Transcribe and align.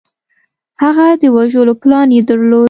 هغه 0.81 1.05
د 1.21 1.23
وژلو 1.35 1.73
پلان 1.81 2.07
یې 2.15 2.21
درلود 2.29 2.59